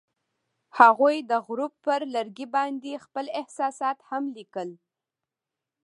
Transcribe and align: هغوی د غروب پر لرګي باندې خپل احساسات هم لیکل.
هغوی 0.79 1.15
د 1.31 1.31
غروب 1.45 1.73
پر 1.85 2.01
لرګي 2.15 2.47
باندې 2.55 3.01
خپل 3.05 3.25
احساسات 3.41 3.97
هم 4.09 4.23
لیکل. 4.37 4.69